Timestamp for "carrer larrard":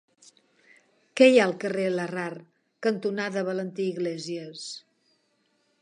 1.63-2.41